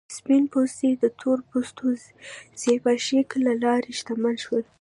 [0.17, 1.85] سپین پوستي د تور پوستو
[2.61, 4.63] زبېښاک له لارې شتمن شول.